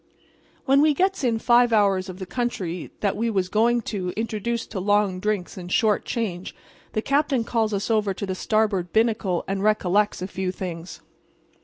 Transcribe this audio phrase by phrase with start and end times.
[0.65, 4.65] "When we gets in five hours of the country that we was going to introduce
[4.65, 6.55] to long drinks and short change
[6.93, 11.01] the captain calls us over to the starboard binnacle and recollects a few things.